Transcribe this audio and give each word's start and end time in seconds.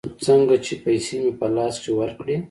خو 0.07 0.11
څنگه 0.25 0.57
چې 0.65 0.73
پيسې 0.83 1.15
مې 1.23 1.31
په 1.39 1.47
لاس 1.55 1.75
کښې 1.83 1.91
ورکړې. 1.99 2.35